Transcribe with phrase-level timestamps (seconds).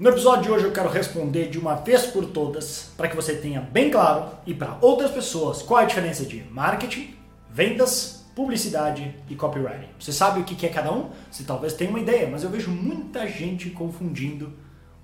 [0.00, 3.34] No episódio de hoje eu quero responder de uma vez por todas, para que você
[3.34, 7.14] tenha bem claro e para outras pessoas qual é a diferença de marketing,
[7.50, 9.90] vendas, publicidade e copywriting.
[9.98, 11.10] Você sabe o que é cada um?
[11.30, 14.54] Você talvez tenha uma ideia, mas eu vejo muita gente confundindo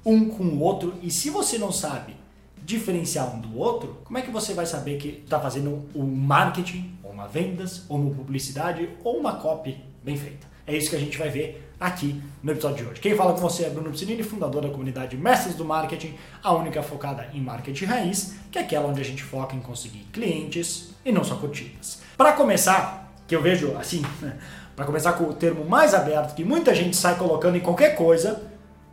[0.03, 2.17] um com o outro e se você não sabe
[2.65, 6.97] diferenciar um do outro, como é que você vai saber que está fazendo um marketing,
[7.03, 10.47] ou uma vendas, ou uma publicidade, ou uma copy bem feita?
[10.67, 13.01] É isso que a gente vai ver aqui no episódio de hoje.
[13.01, 16.83] Quem fala com você é Bruno Piscinini, fundador da comunidade Mestres do Marketing, a única
[16.83, 21.13] focada em marketing raiz, que é aquela onde a gente foca em conseguir clientes e
[21.13, 22.01] não só curtidas.
[22.17, 24.03] Para começar, que eu vejo assim,
[24.75, 28.43] para começar com o termo mais aberto que muita gente sai colocando em qualquer coisa,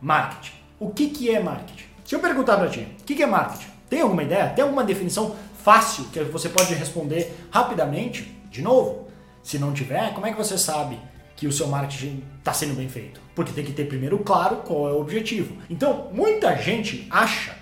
[0.00, 0.52] marketing.
[0.78, 1.86] O que, que é marketing?
[2.04, 3.68] Se eu perguntar para ti, o que, que é marketing?
[3.88, 4.50] Tem alguma ideia?
[4.50, 8.30] Tem alguma definição fácil que você pode responder rapidamente?
[8.50, 9.08] De novo,
[9.42, 10.98] se não tiver, como é que você sabe
[11.36, 13.20] que o seu marketing está sendo bem feito.
[13.34, 15.56] Porque tem que ter primeiro claro qual é o objetivo.
[15.68, 17.56] Então, muita gente acha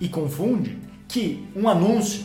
[0.00, 2.24] e confunde que um anúncio,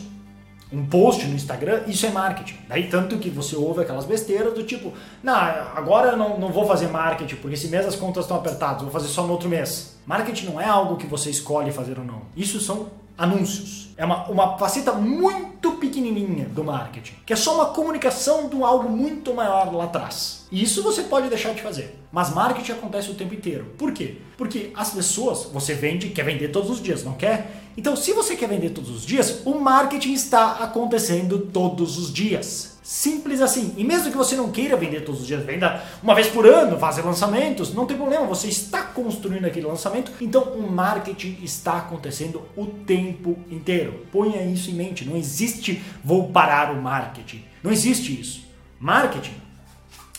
[0.70, 2.56] um post no Instagram, isso é marketing.
[2.68, 4.92] Daí tanto que você ouve aquelas besteiras do tipo,
[5.22, 8.82] não, agora eu não, não vou fazer marketing, porque esse mês as contas estão apertadas,
[8.82, 9.96] vou fazer só no outro mês.
[10.06, 12.22] Marketing não é algo que você escolhe fazer ou não.
[12.36, 13.88] Isso são anúncios.
[13.96, 18.88] É uma, uma faceta muito pequenininha do marketing, que é só uma comunicação de algo
[18.88, 20.46] muito maior lá atrás.
[20.50, 22.03] E isso você pode deixar de fazer.
[22.14, 23.66] Mas marketing acontece o tempo inteiro.
[23.76, 24.18] Por quê?
[24.36, 27.64] Porque as pessoas, você vende, quer vender todos os dias, não quer?
[27.76, 32.78] Então, se você quer vender todos os dias, o marketing está acontecendo todos os dias.
[32.84, 33.74] Simples assim.
[33.76, 36.78] E mesmo que você não queira vender todos os dias, venda uma vez por ano,
[36.78, 42.42] fazer lançamentos, não tem problema, você está construindo aquele lançamento, então o marketing está acontecendo
[42.56, 44.06] o tempo inteiro.
[44.12, 47.42] Ponha isso em mente, não existe vou parar o marketing.
[47.60, 48.44] Não existe isso.
[48.78, 49.34] Marketing,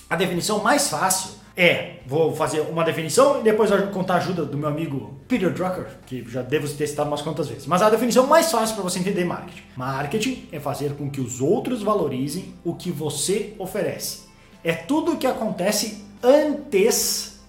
[0.10, 4.58] a definição mais fácil é, vou fazer uma definição e depois contar a ajuda do
[4.58, 7.66] meu amigo Peter Drucker, que já devo ter citado umas quantas vezes.
[7.66, 9.64] Mas a definição mais fácil para você entender marketing.
[9.76, 14.26] Marketing é fazer com que os outros valorizem o que você oferece.
[14.64, 17.40] É tudo o que acontece antes,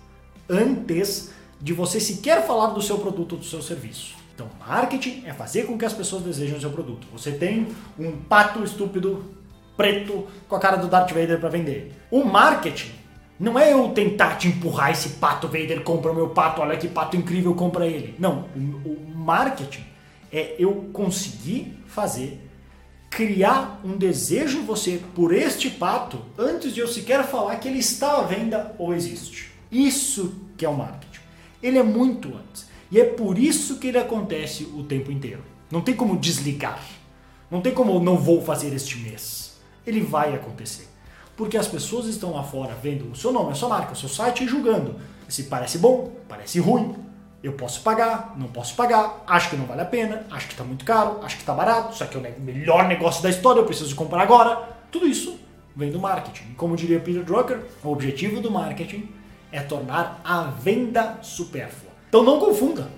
[0.48, 4.14] antes de você sequer falar do seu produto ou do seu serviço.
[4.34, 7.08] Então, marketing é fazer com que as pessoas desejem o seu produto.
[7.12, 7.66] Você tem
[7.98, 9.24] um pato estúpido
[9.76, 11.92] preto com a cara do Darth Vader para vender.
[12.10, 13.05] O marketing
[13.38, 16.88] não é eu tentar te empurrar esse pato Vader, compra o meu pato, olha que
[16.88, 18.14] pato incrível, compra ele.
[18.18, 19.84] Não, o, marketing
[20.32, 22.40] é eu conseguir fazer,
[23.10, 27.80] criar um desejo em você por este pato antes de eu sequer falar que ele
[27.80, 29.52] está à venda ou existe.
[29.70, 31.20] Isso que é o marketing.
[31.62, 32.66] Ele é muito antes.
[32.90, 35.42] E é por isso que ele acontece o tempo inteiro.
[35.70, 36.80] Não tem como desligar.
[37.50, 39.56] Não tem como não vou fazer este mês.
[39.84, 40.88] Ele vai acontecer
[41.36, 44.08] porque as pessoas estão lá fora vendo o seu nome, a sua marca, o seu
[44.08, 44.96] site e julgando
[45.28, 46.94] se parece bom, parece ruim,
[47.42, 50.64] eu posso pagar, não posso pagar, acho que não vale a pena, acho que está
[50.64, 53.64] muito caro, acho que está barato, isso aqui é o melhor negócio da história, eu
[53.64, 54.76] preciso comprar agora.
[54.90, 55.38] Tudo isso
[55.74, 56.54] vem do marketing.
[56.56, 59.08] Como diria Peter Drucker, o objetivo do marketing
[59.52, 61.92] é tornar a venda supérflua.
[62.08, 62.88] Então não confunda.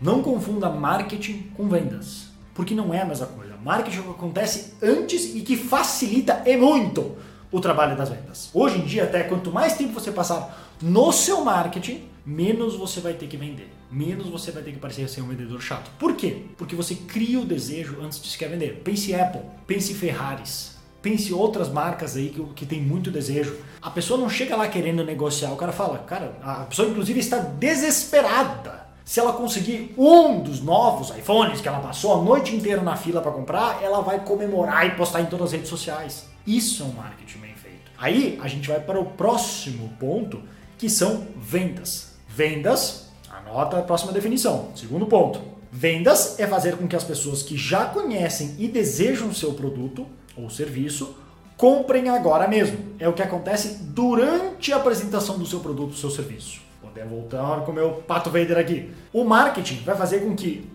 [0.00, 3.54] Não confunda marketing com vendas, porque não é a mesma coisa.
[3.64, 7.16] Marketing acontece antes e que facilita e muito
[7.54, 8.50] o trabalho das vendas.
[8.52, 13.14] Hoje em dia, até quanto mais tempo você passar no seu marketing, menos você vai
[13.14, 13.72] ter que vender.
[13.88, 15.88] Menos você vai ter que parecer ser um vendedor chato.
[15.96, 16.46] Por quê?
[16.58, 18.80] Porque você cria o desejo antes de sequer vender.
[18.82, 23.56] Pense Apple, pense Ferraris, pense outras marcas aí que, que tem muito desejo.
[23.80, 27.38] A pessoa não chega lá querendo negociar, o cara fala, cara, a pessoa inclusive está
[27.38, 28.83] desesperada.
[29.04, 33.20] Se ela conseguir um dos novos iPhones que ela passou a noite inteira na fila
[33.20, 36.26] para comprar, ela vai comemorar e postar em todas as redes sociais.
[36.46, 37.92] Isso é um marketing bem feito.
[37.98, 40.40] Aí a gente vai para o próximo ponto,
[40.78, 42.14] que são vendas.
[42.26, 44.70] Vendas, anota a próxima definição.
[44.74, 45.40] Segundo ponto.
[45.70, 50.48] Vendas é fazer com que as pessoas que já conhecem e desejam seu produto ou
[50.48, 51.14] serviço
[51.58, 52.78] comprem agora mesmo.
[52.98, 56.63] É o que acontece durante a apresentação do seu produto ou seu serviço.
[56.84, 58.90] Vou voltar com o meu pato Vader aqui.
[59.12, 60.68] O marketing vai fazer com que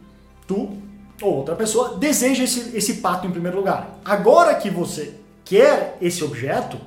[0.48, 0.78] tu
[1.22, 4.00] ou outra pessoa deseje esse, esse pato em primeiro lugar.
[4.04, 6.78] Agora que você quer esse objeto?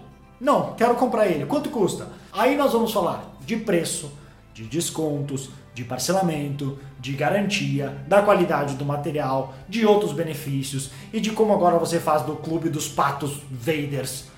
[0.40, 1.46] Não, quero comprar ele.
[1.46, 2.08] Quanto custa?
[2.32, 4.10] Aí nós vamos falar de preço,
[4.54, 11.30] de descontos, de parcelamento, de garantia, da qualidade do material, de outros benefícios e de
[11.30, 14.31] como agora você faz do clube dos patos Vaders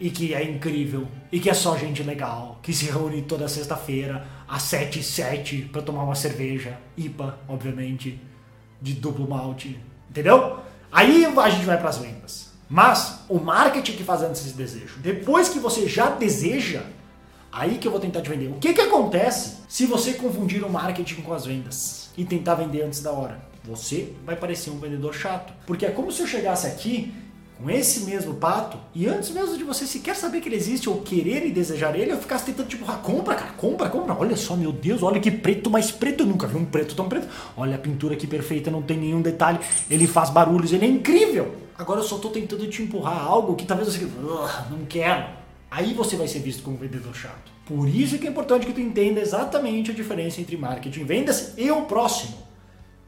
[0.00, 4.26] e que é incrível e que é só gente legal, que se reúne toda sexta-feira
[4.48, 8.18] às 7 e 7 para tomar uma cerveja, IPA, obviamente,
[8.80, 10.58] de duplo malte, entendeu?
[10.90, 12.50] Aí a gente vai para as vendas.
[12.68, 14.98] Mas o marketing que faz antes desse desejo.
[15.00, 16.82] Depois que você já deseja,
[17.52, 18.46] Aí que eu vou tentar te vender.
[18.48, 22.82] O que, que acontece se você confundir o marketing com as vendas e tentar vender
[22.82, 23.40] antes da hora?
[23.64, 25.52] Você vai parecer um vendedor chato.
[25.66, 27.12] Porque é como se eu chegasse aqui
[27.60, 31.02] com esse mesmo pato e antes mesmo de você sequer saber que ele existe ou
[31.02, 34.16] querer e desejar ele, eu ficasse tentando tipo, ah, compra, cara, compra, compra.
[34.18, 36.22] Olha só, meu Deus, olha que preto mais preto.
[36.22, 37.28] Eu nunca vi um preto tão preto.
[37.56, 39.58] Olha a pintura que perfeita, não tem nenhum detalhe.
[39.90, 41.54] Ele faz barulhos, ele é incrível.
[41.76, 44.08] Agora eu só estou tentando te empurrar algo que talvez você
[44.70, 45.26] não quero.
[45.70, 47.52] Aí você vai ser visto como um vendedor chato.
[47.66, 51.70] Por isso que é importante que tu entenda exatamente a diferença entre marketing, vendas e
[51.70, 52.36] o próximo,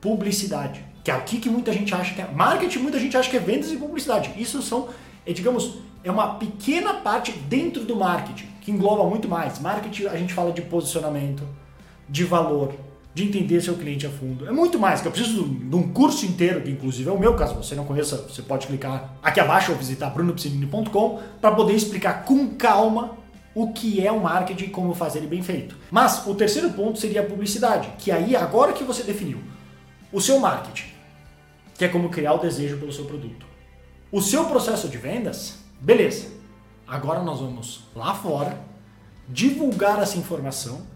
[0.01, 0.92] publicidade.
[1.03, 3.41] Que é aqui que muita gente acha que é marketing, muita gente acha que é
[3.41, 4.33] vendas e publicidade.
[4.37, 4.89] Isso são,
[5.27, 9.59] é, digamos, é uma pequena parte dentro do marketing, que engloba muito mais.
[9.59, 11.43] Marketing a gente fala de posicionamento,
[12.09, 12.75] de valor,
[13.15, 14.47] de entender seu cliente a fundo.
[14.47, 17.35] É muito mais, que eu preciso de um curso inteiro, que inclusive é o meu,
[17.35, 22.25] caso você não conheça, você pode clicar aqui abaixo ou visitar brunopsinini.com para poder explicar
[22.25, 23.19] com calma
[23.55, 25.77] o que é o marketing e como fazer ele bem feito.
[25.91, 29.39] Mas o terceiro ponto seria a publicidade, que aí agora que você definiu
[30.11, 30.92] o seu marketing,
[31.83, 33.45] que é como criar o desejo pelo seu produto.
[34.13, 36.29] O seu processo de vendas, beleza.
[36.87, 38.57] Agora nós vamos lá fora
[39.29, 40.87] divulgar essa informação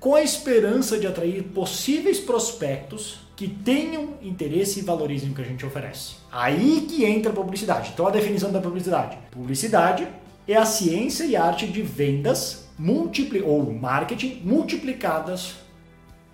[0.00, 5.44] com a esperança de atrair possíveis prospectos que tenham interesse e valorizem o que a
[5.44, 6.16] gente oferece.
[6.32, 7.92] Aí que entra a publicidade.
[7.94, 9.16] Então a definição da publicidade.
[9.30, 10.08] Publicidade
[10.48, 15.54] é a ciência e arte de vendas multipli ou marketing multiplicadas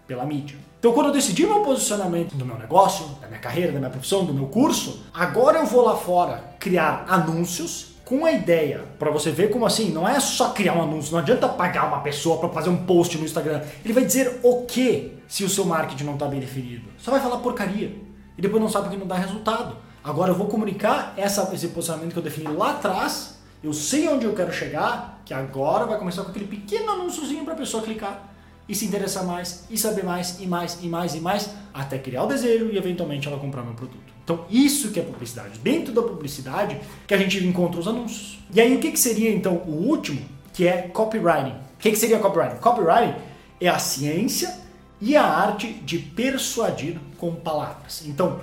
[0.08, 0.56] pela mídia.
[0.78, 4.24] Então, quando eu decidi meu posicionamento do meu negócio, da minha carreira, da minha profissão,
[4.24, 9.30] do meu curso, agora eu vou lá fora criar anúncios com a ideia, para você
[9.30, 12.48] ver como assim, não é só criar um anúncio, não adianta pagar uma pessoa para
[12.48, 13.60] fazer um post no Instagram.
[13.84, 16.88] Ele vai dizer o que se o seu marketing não está bem definido.
[16.96, 17.94] Só vai falar porcaria
[18.38, 19.76] e depois não sabe que não dá resultado.
[20.02, 24.24] Agora eu vou comunicar essa, esse posicionamento que eu defini lá atrás, eu sei onde
[24.24, 28.37] eu quero chegar, que agora vai começar com aquele pequeno anúnciozinho para a pessoa clicar
[28.68, 32.24] e se interessar mais, e saber mais, e mais, e mais, e mais, até criar
[32.24, 34.12] o desejo e eventualmente ela comprar meu produto.
[34.22, 35.58] Então, isso que é publicidade.
[35.60, 38.38] Dentro da publicidade que a gente encontra os anúncios.
[38.52, 40.20] E aí, o que, que seria então o último,
[40.52, 41.54] que é copywriting?
[41.54, 42.56] O que, que seria copywriting?
[42.56, 43.14] Copywriting
[43.58, 44.54] é a ciência
[45.00, 48.04] e a arte de persuadir com palavras.
[48.06, 48.38] Então,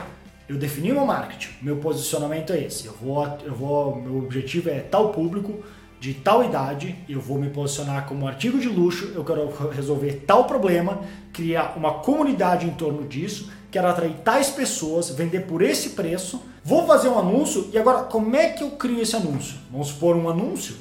[0.49, 2.87] eu defini meu marketing, meu posicionamento é esse.
[2.87, 5.63] Eu vou, eu vou, meu objetivo é tal público,
[5.99, 10.45] de tal idade, eu vou me posicionar como artigo de luxo, eu quero resolver tal
[10.45, 10.99] problema,
[11.33, 16.85] criar uma comunidade em torno disso, quero atrair tais pessoas, vender por esse preço, vou
[16.85, 19.57] fazer um anúncio e agora como é que eu crio esse anúncio?
[19.71, 20.75] Vamos supor um anúncio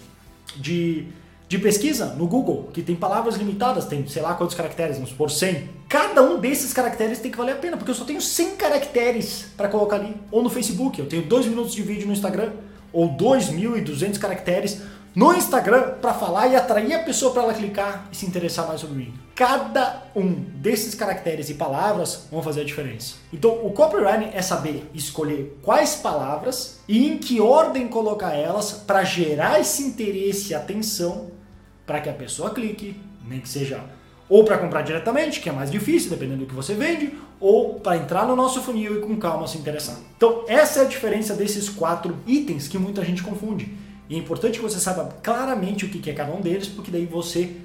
[0.56, 1.06] de,
[1.48, 5.30] de pesquisa no Google, que tem palavras limitadas, tem sei lá quantos caracteres, vamos supor
[5.30, 5.68] 100.
[5.88, 9.46] Cada um desses caracteres tem que valer a pena, porque eu só tenho 100 caracteres
[9.56, 10.16] para colocar ali.
[10.30, 12.52] Ou no Facebook, eu tenho 2 minutos de vídeo no Instagram,
[12.92, 14.80] ou 2.200 caracteres
[15.14, 18.80] no Instagram para falar e atrair a pessoa para ela clicar e se interessar mais
[18.80, 19.14] sobre mim.
[19.34, 23.16] Cada um desses caracteres e palavras vão fazer a diferença.
[23.32, 29.04] Então, o copywriting é saber escolher quais palavras e em que ordem colocar elas para
[29.04, 31.30] gerar esse interesse e atenção
[31.86, 33.84] para que a pessoa clique, nem que seja
[34.28, 37.96] ou para comprar diretamente, que é mais difícil, dependendo do que você vende, ou para
[37.96, 39.96] entrar no nosso funil e com calma se interessar.
[40.16, 43.83] Então, essa é a diferença desses quatro itens que muita gente confunde.
[44.08, 47.06] E é importante que você saiba claramente o que é cada um deles, porque daí
[47.06, 47.56] você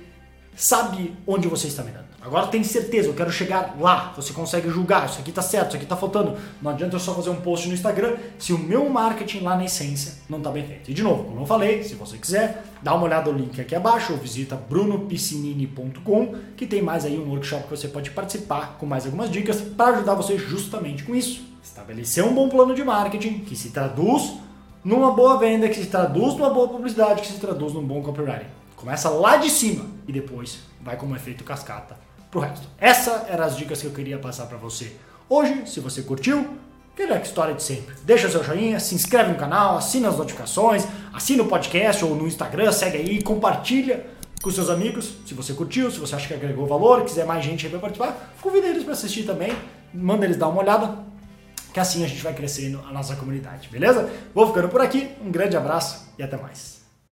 [0.56, 2.10] sabe onde você está mirando.
[2.22, 4.12] Agora tem certeza, eu quero chegar lá.
[4.16, 6.36] Você consegue julgar, isso aqui está certo, isso aqui está faltando.
[6.62, 9.64] Não adianta eu só fazer um post no Instagram se o meu marketing lá na
[9.64, 10.92] essência não está bem feito.
[10.92, 13.74] E de novo, como eu falei, se você quiser, dá uma olhada no link aqui
[13.74, 18.86] abaixo ou visita brunopiscinini.com que tem mais aí um workshop que você pode participar com
[18.86, 21.48] mais algumas dicas para ajudar você justamente com isso.
[21.64, 24.34] Estabelecer um bom plano de marketing que se traduz
[24.84, 28.48] numa boa venda, que se traduz numa boa publicidade, que se traduz num bom copywriting.
[28.76, 31.98] Começa lá de cima e depois vai como efeito cascata
[32.32, 32.68] pro resto.
[32.78, 34.96] Essa eram as dicas que eu queria passar para você.
[35.28, 36.48] Hoje, se você curtiu,
[36.94, 37.96] aquela história de sempre.
[38.04, 42.28] Deixa seu joinha, se inscreve no canal, assina as notificações, assina o podcast ou no
[42.28, 44.06] Instagram, segue aí, compartilha
[44.42, 47.66] com seus amigos, se você curtiu, se você acha que agregou valor, quiser mais gente
[47.66, 49.52] aí para participar, convida eles para assistir também,
[49.94, 50.98] manda eles dar uma olhada
[51.74, 54.10] que assim a gente vai crescendo a nossa comunidade, beleza?
[54.34, 56.79] Vou ficando por aqui, um grande abraço e até mais.